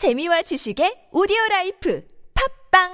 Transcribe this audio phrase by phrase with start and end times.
[0.00, 2.02] 재미와 지식의 오디오 라이프
[2.70, 2.88] 팟빵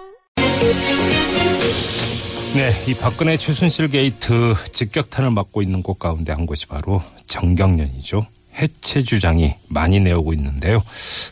[2.57, 4.33] 네, 이 박근혜 최순실 게이트
[4.73, 8.27] 직격탄을 맞고 있는 곳 가운데 한 곳이 바로 전경련이죠.
[8.57, 10.83] 해체 주장이 많이 나오고 있는데요.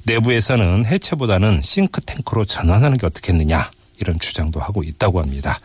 [0.06, 3.68] 내부에서는 해체보다는 싱크탱크로 전환하는 게 어떻겠느냐
[3.98, 5.58] 이런 주장도 하고 있다고 합니다.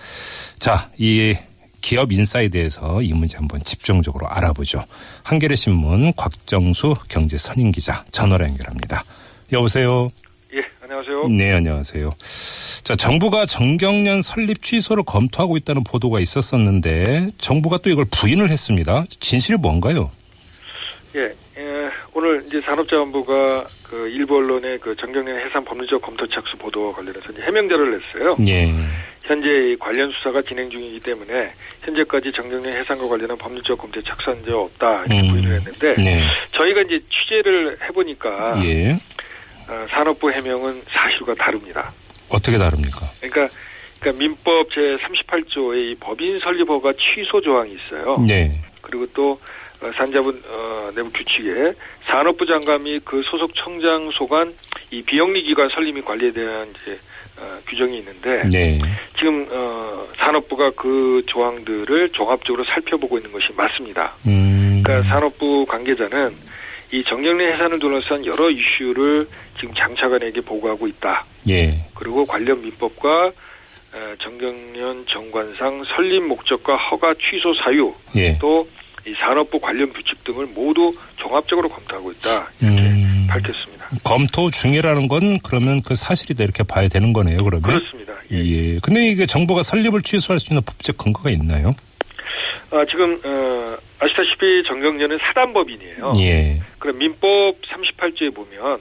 [0.57, 1.35] 자, 이
[1.81, 4.83] 기업 인사이드에서 이 문제 한번 집중적으로 알아보죠.
[5.21, 9.03] 한겨레 신문 곽정수 경제 선임 기자 전화로 연결합니다.
[9.51, 10.09] 여보세요.
[10.53, 11.27] 예, 안녕하세요.
[11.29, 12.11] 네, 안녕하세요.
[12.83, 19.05] 자, 정부가 정경련 설립 취소를 검토하고 있다는 보도가 있었었는데 정부가 또 이걸 부인을 했습니다.
[19.19, 20.11] 진실이 뭔가요?
[21.15, 26.93] 예, 예, 오늘 이제 산업자원부가 그 일부 언론의 그 정경련 해산 법률적 검토 착수 보도와
[26.93, 28.35] 관련해서 이제 해명자를 냈어요.
[28.47, 28.71] 예.
[29.23, 29.47] 현재
[29.79, 35.21] 관련 수사가 진행 중이기 때문에 현재까지 정경련 해산과 관련한 법률적 검토에 착수한 적 없다 이렇게
[35.21, 35.31] 음.
[35.31, 36.23] 부인을 했는데 네.
[36.51, 38.99] 저희가 이제 취재를 해보니까 예.
[39.69, 41.91] 어, 산업부 해명은 사실과 다릅니다.
[42.29, 42.99] 어떻게 다릅니까?
[43.21, 43.55] 그러니까
[43.99, 48.17] 그러니까 민법 제 38조의 이 법인 설립허가 취소 조항이 있어요.
[48.27, 48.59] 네.
[48.81, 49.39] 그리고 또
[49.81, 51.73] 어, 산자분 어, 내부 규칙에
[52.05, 54.53] 산업부 장관이 그 소속 청장 소관
[54.91, 56.99] 이 비영리 기관 설립 관리에 대한 이제
[57.39, 58.79] 어, 규정이 있는데 네.
[59.17, 64.13] 지금 어, 산업부가 그 조항들을 종합적으로 살펴보고 있는 것이 맞습니다.
[64.25, 64.81] 음.
[64.83, 66.35] 그러니까 산업부 관계자는
[66.91, 69.27] 이 정경련 해산을 둘러싼 여러 이슈를
[69.59, 71.23] 지금 장차관에게 보고하고 있다.
[71.49, 71.79] 예.
[71.93, 73.31] 그리고 관련 민법과
[73.91, 78.37] 어, 정경련 정관상 설립 목적과 허가 취소 사유 예.
[78.39, 83.27] 또이 산업부 관련 규칙 등을 모두 종합적으로 검토하고 있다 이렇게 음.
[83.29, 83.89] 밝혔습니다.
[84.03, 87.61] 검토 중이라는 건 그러면 그 사실이다 이렇게 봐야 되는 거네요, 그러면?
[87.61, 88.13] 그렇습니다.
[88.31, 88.37] 예.
[88.37, 88.77] 예.
[88.81, 91.75] 근데 이게 정부가 설립을 취소할 수 있는 법적 근거가 있나요?
[92.71, 96.13] 아, 지금 어, 아시다시피 정경련은 사단법인이에요.
[96.19, 96.61] 예.
[96.79, 98.79] 그럼 민법 38조에 보면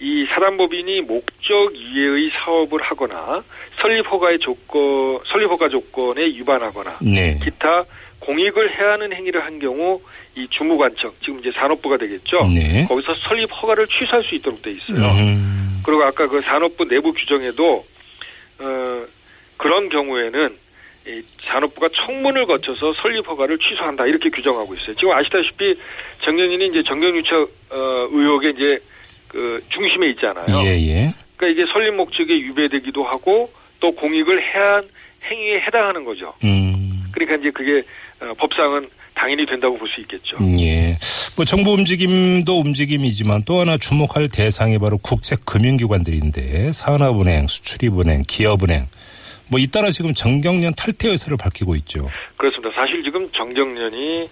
[0.00, 3.42] 이 사단법인이 목적 이외의 사업을 하거나
[3.80, 7.38] 설립 허가의 조건 설립 허가 조건에 위반하거나 네.
[7.42, 7.84] 기타
[8.20, 10.00] 공익을 해하는 행위를 한 경우
[10.36, 12.46] 이 주무관청 지금 이제 산업부가 되겠죠.
[12.48, 12.84] 네.
[12.88, 15.10] 거기서 설립 허가를 취소할 수 있도록 돼 있어요.
[15.10, 15.80] 음.
[15.84, 17.84] 그리고 아까 그 산업부 내부 규정에도
[18.60, 19.04] 어,
[19.56, 20.56] 그런 경우에는 이
[21.38, 24.94] 산업부가 청문을 거쳐서 설립 허가를 취소한다 이렇게 규정하고 있어요.
[24.94, 25.74] 지금 아시다시피
[26.24, 27.32] 정경인이 이제 정경유착
[27.70, 28.78] 어, 의혹에 이제
[29.28, 30.46] 그 중심에 있잖아요.
[30.64, 31.14] 예, 예.
[31.36, 34.88] 그러니까 이게 설립 목적에 위배되기도 하고 또 공익을 해한
[35.24, 36.34] 행위에 해당하는 거죠.
[36.44, 37.04] 음.
[37.12, 37.82] 그러니까 이제 그게
[38.20, 40.38] 어, 법상은 당연히 된다고 볼 수 있겠죠.
[40.60, 40.96] 예.
[41.36, 48.86] 뭐 정부 움직임도 움직임이지만 또 하나 주목할 대상이 바로 국제 금융기관들인데 산업은행, 수출입은행, 기업은행
[49.52, 52.08] 뭐 잇따라 지금 정경련 탈퇴 의사를 밝히고 있죠.
[52.38, 52.74] 그렇습니다.
[52.74, 54.30] 사실 지금 정경련이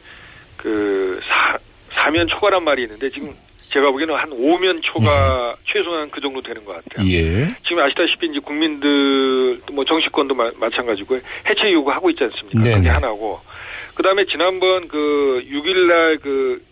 [0.57, 1.59] 그 사,
[1.93, 6.83] 사면 초과란 말이 있는데 지금 제가 보기에는 한 5면 초과 최소한 그 정도 되는 것
[6.83, 7.07] 같아요.
[7.07, 7.55] 예.
[7.69, 12.63] 지금 아시다시피 이제 국민들 뭐 정치권도 마, 마찬가지고 해체 요구하고 있지 않습니까?
[12.63, 12.77] 네네.
[12.77, 13.39] 그게 하나고
[13.95, 16.70] 그다음에 지난번 그 6일 날 그, 어, 어,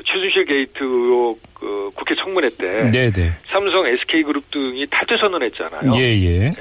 [0.00, 3.32] 그 최순실 게이트 의혹 그 국회 청문회 때 네, 네.
[3.48, 5.92] 삼성, SK그룹 등이 탈퇴 선언했잖아요.
[5.96, 6.52] 예, 예.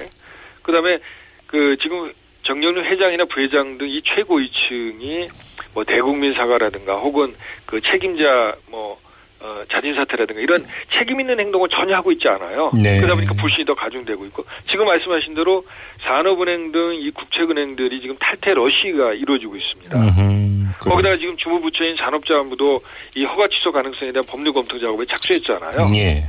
[0.61, 0.99] 그다음에
[1.47, 2.11] 그 지금
[2.43, 5.27] 전경련 회장이나 부회장 등 이 최고위층이
[5.73, 7.33] 뭐 대국민 사과라든가 혹은
[7.65, 8.99] 그 책임자 뭐
[9.41, 10.65] 어, 자진 사퇴라든가 이런
[10.97, 12.71] 책임 있는 행동을 전혀 하고 있지 않아요.
[12.73, 12.97] 네.
[12.97, 15.63] 그러다 보니까 불신이 더 가중되고 있고 지금 말씀하신 대로
[16.03, 19.97] 산업은행 등 이 국책은행들이 지금 탈퇴 러시가 이루어지고 있습니다.
[19.97, 20.73] 음흠.
[20.79, 20.89] 그래.
[20.91, 22.81] 거기다가 지금 주무부처인 산업자원부도
[23.15, 25.91] 이 허가 취소 가능성에 대한 법률 검토 작업에 착수했잖아요.
[25.95, 26.23] 예.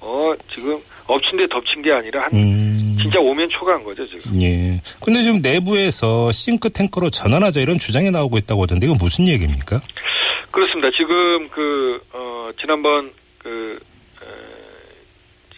[0.00, 2.96] 어 지금 엎친 데 덮친 게 아니라 한 음.
[3.00, 4.40] 진짜 오면 초과한 거죠 지금.
[4.42, 4.80] 예.
[5.00, 9.80] 근데 지금 내부에서 싱크탱크로 전환하자 이런 주장이 나오고 있다고 하던데 이건 무슨 얘기입니까?
[10.50, 10.90] 그렇습니다.
[10.96, 13.78] 지금 그 어, 지난번 그
[14.22, 14.26] 에,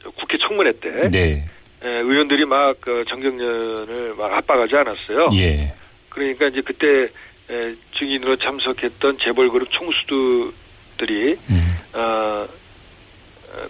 [0.03, 1.45] 저 국회 청문회 때 네.
[1.83, 5.29] 에, 의원들이 막 그 전경련을 막 압박하지 않았어요.
[5.35, 5.73] 예.
[6.09, 7.09] 그러니까 이제 그때
[7.51, 11.79] 에, 증인으로 참석했던 재벌그룹 총수들이 음.
[11.95, 12.49] 어, 어,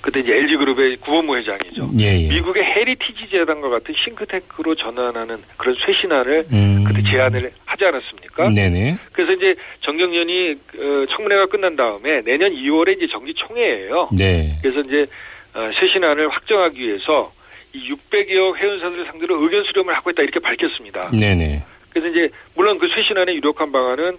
[0.02, 1.90] 그때 이제 LG그룹의 구본무 회장이죠.
[2.00, 2.28] 예, 예.
[2.28, 6.84] 미국의 헤리티지 재단과 같은 싱크탱크로 전환하는 그런 쇄신안을 음.
[6.86, 8.50] 그때 제안을 하지 않았습니까?
[8.50, 8.98] 네네.
[9.12, 14.10] 그래서 이제 정경련이 어, 청문회가 끝난 다음에 내년 2월에 이제 정기총회예요.
[14.18, 14.58] 네.
[14.62, 15.06] 그래서 이제
[15.54, 17.32] 어, 쇄신안을 확정하기 위해서
[17.72, 21.10] 이 600여 회원사들 상대로 의견 수렴을 하고 있다 이렇게 밝혔습니다.
[21.10, 21.62] 네네.
[21.90, 24.18] 그래서 이제 물론 그 쇄신안의 유력한 방안은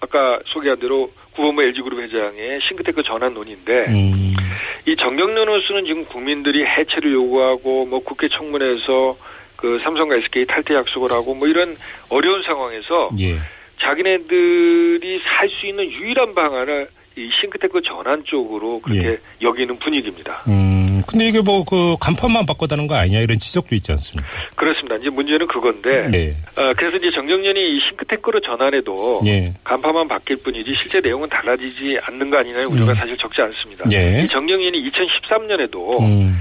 [0.00, 4.34] 아까 소개한 대로 구본무 LG그룹 회장의 싱크테크 전환 논의인데 음.
[4.86, 9.16] 이 정경련으로서는 지금 국민들이 해체를 요구하고 뭐 국회 청문회에서
[9.56, 11.76] 그 삼성과 SK 탈퇴 약속을 하고 뭐 이런
[12.10, 13.38] 어려운 상황에서 예.
[13.80, 19.18] 자기네들이 살 수 있는 유일한 방안을 이 싱크탱크 전환 쪽으로 그렇게 예.
[19.42, 20.44] 여기는 분위기입니다.
[20.46, 20.77] 음,
[21.08, 24.28] 근데 이게 뭐 그 간판만 바꿔다는 거 아니냐 이런 지적도 있지 않습니까?
[24.54, 24.96] 그렇습니다.
[24.96, 26.34] 이제 문제는 그건데 네.
[26.56, 29.52] 어, 그래서 이제 전경련이 이 싱크탱크로 전환해도 예.
[29.64, 32.94] 간판만 바뀔 뿐이지 실제 내용은 달라지지 않는 거 아니냐는 우려가 음.
[32.96, 33.84] 사실 적지 않습니다.
[33.92, 34.22] 예.
[34.24, 36.40] 이 전경련이 2013년에도 음,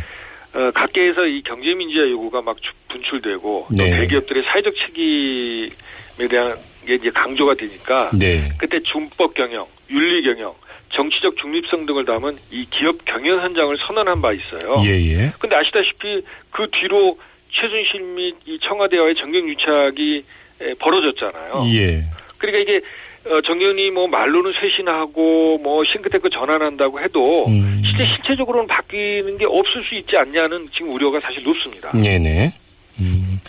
[0.53, 3.89] 어, 각계에서 이 경제민주화 요구가 막 주- 분출되고 또 네.
[4.01, 6.55] 대기업들의 사회적 책임에 대한
[6.85, 8.49] 게 이제 강조가 되니까 네.
[8.57, 10.53] 그때 준법 경영, 윤리 경영,
[10.89, 14.75] 정치적 중립성 등을 담은 이 기업 경영 현장을 선언한 바 있어요.
[14.85, 15.31] 예, 예.
[15.39, 17.17] 근데 아시다시피 그 뒤로
[17.51, 20.23] 최순실 및 이 청와대와의 정경 유착이
[20.61, 21.63] 에, 벌어졌잖아요.
[21.73, 22.03] 예.
[22.39, 22.81] 그러니까 이게
[23.29, 27.81] 어, 정경이 뭐 말로는 쇄신하고 뭐 싱크테크 전환한다고 해도 음.
[27.85, 31.91] 실제 실체적으로는 바뀌는 게 없을 수 있지 않냐는 지금 우려가 사실 높습니다.
[31.91, 32.53] 네네.
[32.99, 33.39] 음.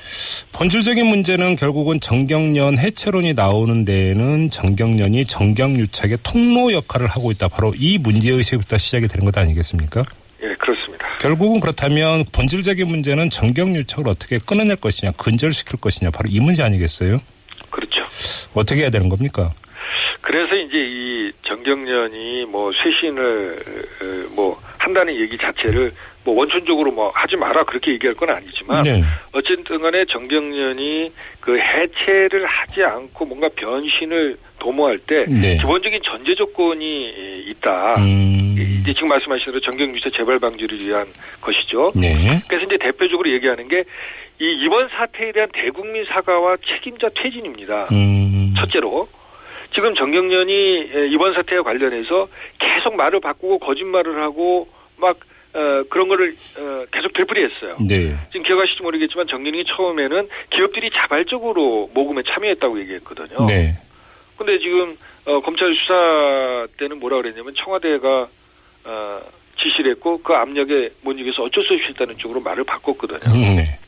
[0.52, 7.48] 본질적인 문제는 결국은 정경련 해체론이 나오는 데에는 정경련이 정경유착의 통로 역할을 하고 있다.
[7.48, 10.04] 바로 이 문제의식부터 시작이 되는 것 아니겠습니까?
[10.42, 11.06] 예, 그렇습니다.
[11.20, 17.20] 결국은 그렇다면 본질적인 문제는 정경유착을 어떻게 끊어낼 것이냐, 근절시킬 것이냐, 바로 이 문제 아니겠어요?
[17.70, 18.00] 그렇죠.
[18.54, 19.52] 어떻게 해야 되는 겁니까?
[20.28, 23.56] 그래서 이제 이 정경련이 뭐 쇄신을
[24.02, 25.90] 어, 뭐 한다는 얘기 자체를
[26.22, 29.02] 뭐 원천적으로 뭐 하지 마라 그렇게 얘기할 건 아니지만 네.
[29.32, 31.10] 어쨌든 간에 정경련이
[31.40, 35.56] 그 해체를 하지 않고 뭔가 변신을 도모할 때 네.
[35.56, 37.96] 기본적인 전제 조건이 있다.
[37.96, 38.54] 음.
[38.82, 41.06] 이제 지금 말씀하신 대로 정경유착 재발 방지를 위한
[41.40, 41.92] 것이죠.
[41.94, 42.42] 네.
[42.46, 43.82] 그래서 이제 대표적으로 얘기하는 게
[44.40, 47.88] 이 이번 사태에 대한 대국민 사과와 책임자 퇴진입니다.
[47.90, 48.54] 음.
[48.56, 49.08] 첫째로
[49.72, 52.28] 지금 정경련이 에, 이번 사태와 관련해서
[52.58, 55.18] 계속 말을 바꾸고 거짓말을 하고 막
[55.54, 57.76] 어, 그런 거를 어, 계속 되풀이했어요.
[57.80, 58.14] 네.
[58.30, 63.46] 지금 기억하실지 모르겠지만 정경련이 처음에는 기업들이 자발적으로 모금에 참여했다고 얘기했거든요.
[63.46, 63.72] 네.
[64.36, 68.28] 근데 지금 어, 검찰 수사 때는 뭐라 그랬냐면 청와대가
[68.84, 69.20] 어,
[69.60, 73.32] 지시를 했고 그 압력에 못 이겨서 어쩔 수 없이 했다는 쪽으로 말을 바꿨거든요.
[73.34, 73.78] 음, 네.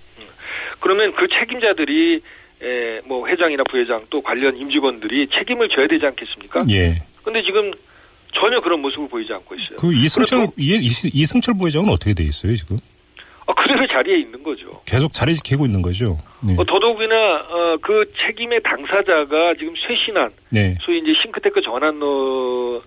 [0.80, 2.22] 그러면 그 책임자들이
[2.62, 6.64] 에, 뭐 회장이나 부회장 또 관련 임직원들이 책임을 져야 되지 않겠습니까?
[6.70, 7.02] 예.
[7.24, 7.72] 근데 지금
[8.32, 9.78] 전혀 그런 모습을 보이지 않고 있어요.
[9.78, 12.78] 그 이승철, 이, 이- 이승철 부회장은 어떻게 돼 있어요, 지금?
[13.46, 14.68] 어, 그대로 자리에 있는 거죠.
[14.86, 16.18] 계속 자리 지키고 있는 거죠?
[16.46, 16.54] 네.
[16.56, 17.14] 어, 더더욱이나
[17.48, 20.76] 어, 그 책임의 당사자가 지금 쇄신한 네.
[20.82, 22.80] 소위 이제 싱크테크 전환론을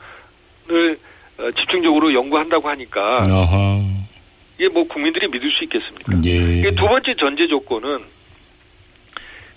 [1.40, 3.82] 어, 집중적으로 연구한다고 하니까 어허.
[4.58, 6.14] 이게 뭐 국민들이 믿을 수 있겠습니까?
[6.26, 6.60] 예.
[6.60, 8.00] 이게 두 번째 전제 조건은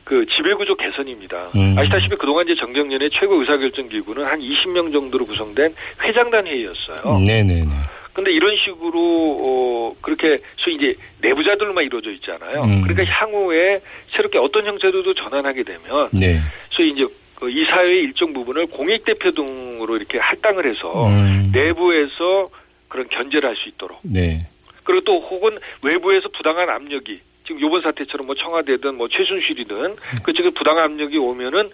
[0.07, 1.51] 그 지배구조 개선입니다.
[1.57, 1.75] 음.
[1.77, 7.19] 아시다시피 그동안 이제 정경련의 최고 의사결정 기구는 한 20명 정도로 구성된 회장단 회의였어요.
[7.19, 7.69] 네네네.
[8.13, 12.63] 근데 이런 식으로 어 그렇게 소위 이제 내부자들로만 이루어져 있잖아요.
[12.63, 12.83] 음.
[12.83, 13.81] 그러니까 향후에
[14.15, 16.41] 새롭게 어떤 형태로도 전환하게 되면 네.
[16.71, 17.05] 소위 이제
[17.35, 21.51] 그 이 사회의 일정 부분을 공익 대표 등으로 이렇게 할당을 해서 음.
[21.53, 22.49] 내부에서
[22.89, 24.47] 그런 견제를 할 수 있도록 네.
[24.85, 30.85] 그리고 또 혹은 외부에서 부당한 압력이 지금 요번 사태처럼 뭐 청와대든 뭐 최순실이든 그쪽에 부당한
[30.85, 31.71] 압력이 오면은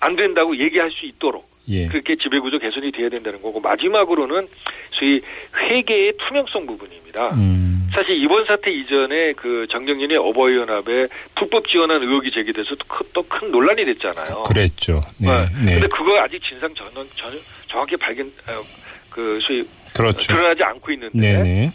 [0.00, 1.86] 안 된다고 얘기할 수 있도록 예.
[1.88, 4.46] 그렇게 지배구조 개선이 돼야 된다는 거고 마지막으로는
[4.90, 5.20] 소위
[5.56, 7.34] 회계의 투명성 부분입니다.
[7.34, 7.88] 음.
[7.92, 11.06] 사실 이번 사태 이전에 그 정경련의 어버이연합에
[11.36, 12.74] 불법 지원한 의혹이 제기돼서
[13.12, 14.42] 또큰 논란이 됐잖아요.
[14.42, 15.00] 그랬죠.
[15.18, 15.28] 네.
[15.28, 15.44] 네.
[15.64, 15.72] 네.
[15.74, 17.32] 근데 그거 아직 진상 전원 전
[17.68, 18.62] 정확히 발견 어,
[19.08, 20.34] 그 소위 그렇죠.
[20.34, 21.72] 드러나지 않고 있는데 네네.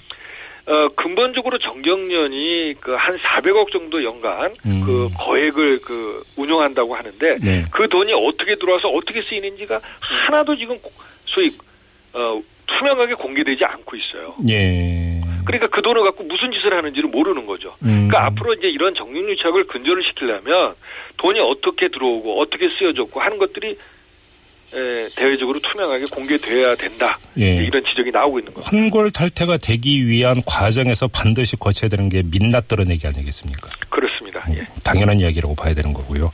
[0.69, 4.83] 어, 근본적으로 정경련이 그 한 400억 정도 연간 음.
[4.85, 7.65] 그 거액을 그 운영한다고 하는데 네.
[7.71, 10.77] 그 돈이 어떻게 들어와서 어떻게 쓰이는지가 하나도 지금
[11.25, 11.49] 소위
[12.13, 14.35] 어, 투명하게 공개되지 않고 있어요.
[14.49, 15.21] 예.
[15.45, 17.73] 그러니까 그 돈을 갖고 무슨 짓을 하는지를 모르는 거죠.
[17.83, 18.07] 음.
[18.09, 20.75] 그러니까 앞으로 이제 이런 정경유착을 근절을 시키려면
[21.17, 23.75] 돈이 어떻게 들어오고 어떻게 쓰여졌고 하는 것들이 에,
[25.15, 27.17] 대외적으로 투명하게 공개돼야 된다.
[27.39, 27.55] 예.
[27.63, 28.67] 이런 지적이 나오고 있는 거죠.
[28.69, 33.69] 환골 탈퇴가 되기 위한 과정에서 반드시 거쳐야 되는 게 민낯 드러내기 아니겠습니까?
[33.89, 34.45] 그렇습니다.
[34.51, 34.67] 예.
[34.83, 36.31] 당연한 이야기라고 봐야 되는 거고요.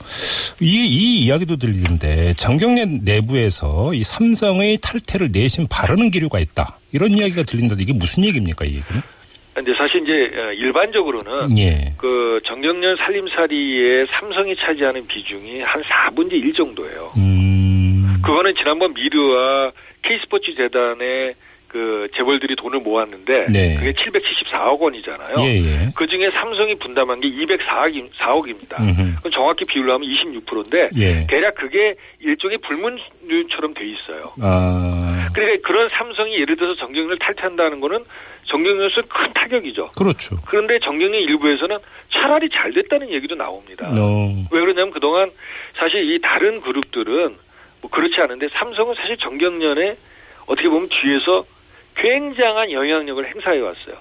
[0.60, 6.78] 이, 이 이야기도 들리는데 정경련 내부에서 이 삼성의 탈퇴를 내심 바르는 기류가 있다.
[6.92, 9.02] 이런 이야기가 들린다는데 이게 무슨 얘기입니까, 이 얘기는?
[9.54, 11.94] 근데 사실 이제 어, 일반적으로는 예.
[11.96, 17.12] 그 정경련 살림살이에 삼성이 차지하는 비중이 한 4분의 1 정도예요.
[17.16, 17.65] 음.
[18.26, 19.70] 그거는 지난번 미르와
[20.02, 21.34] K스포츠 재단에
[21.68, 23.76] 그 재벌들이 돈을 모았는데 네.
[23.76, 25.36] 그게 774억 원이잖아요.
[25.40, 25.88] 예, 예.
[25.94, 28.80] 그 중에 삼성이 분담한 게 204억, 4억입니다.
[28.80, 29.16] 음흠.
[29.18, 31.26] 그럼 정확히 비율로 하면 26%인데 예.
[31.26, 34.32] 대략 그게 일종의 불문율처럼 돼 있어요.
[34.40, 35.28] 아.
[35.34, 38.04] 그러니까 그런 삼성이 예를 들어서 정경련을 탈퇴한다는 거는
[38.44, 39.88] 정경련으로서 큰 타격이죠.
[39.98, 40.36] 그렇죠.
[40.46, 41.76] 그런데 정경련 일부에서는
[42.12, 43.90] 차라리 잘 됐다는 얘기도 나옵니다.
[43.98, 44.28] 어.
[44.50, 45.30] 왜 그러냐면 그동안
[45.76, 47.36] 사실 이 다른 그룹들은
[47.86, 49.96] 뭐 그렇지 않은데 삼성은 사실 정경련에
[50.46, 51.44] 어떻게 보면 뒤에서
[51.94, 53.96] 굉장한 영향력을 행사해 왔어요.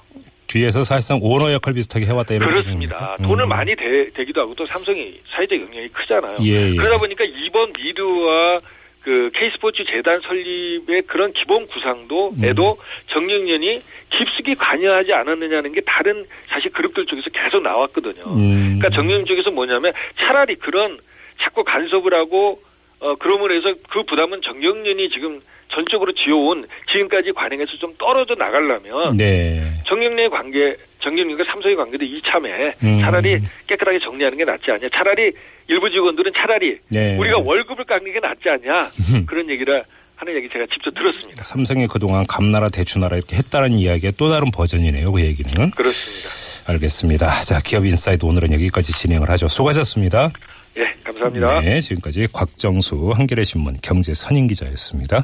[0.48, 2.96] 뒤에서 사실상 오너 역할 비슷하게 해왔다 이런 그렇습니다.
[2.96, 3.27] 얘기입니까?
[3.27, 3.50] 돈을 음.
[3.50, 6.38] 많이 대, 대기도 하고 또 삼성이 사회적 영향이 크잖아요.
[6.42, 6.75] 예, 예.
[6.75, 8.58] 그러다 보니까 이번 미드와
[9.01, 12.77] 그 K스포츠 재단 설립의 그런 기본 구상도에도 음.
[13.08, 18.24] 정영년이 깊숙이 관여하지 않았느냐는 게 다른 사실 그룹들 쪽에서 계속 나왔거든요.
[18.25, 18.80] 음.
[18.80, 21.00] 그러니까 정영년 쪽에서 뭐냐면 차라리 그런
[21.42, 22.60] 자꾸 간섭을 하고
[22.99, 25.41] 어 그럼으로 해서 그 부담은 정영년이 지금
[25.73, 29.73] 전적으로 지어온 지금까지 관행에서 좀 떨어져 나가려면 네.
[29.87, 33.01] 정영래의 관계, 정영래과 삼성의 관계도 이참에 음.
[33.01, 34.87] 차라리 깨끗하게 정리하는 게 낫지 않냐.
[34.93, 35.31] 차라리
[35.67, 37.17] 일부 직원들은 차라리 네.
[37.17, 38.89] 우리가 월급을 깎는 게 낫지 않냐.
[39.25, 39.83] 그런 얘기를
[40.15, 41.43] 하는 얘기 제가 직접 들었습니다.
[41.43, 45.11] 삼성이 그동안 감 놔라 대추 놔라 이렇게 했다는 이야기의 또 다른 버전이네요.
[45.11, 45.71] 그 얘기는.
[45.71, 46.71] 그렇습니다.
[46.71, 47.43] 알겠습니다.
[47.43, 49.47] 자, 기업 인사이드 오늘은 여기까지 진행을 하죠.
[49.47, 50.29] 수고하셨습니다.
[50.77, 51.62] 예, 감사합니다.
[51.62, 55.13] 네, 지금까지 곽정수 한겨레 신문 경제 선임 기자였습니다.